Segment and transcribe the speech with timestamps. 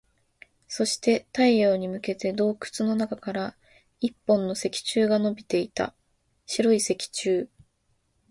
[0.67, 3.55] そして、太陽に向けて洞窟の中から
[3.99, 5.93] 一本の石柱が伸びていた。
[6.47, 7.47] 白い石柱。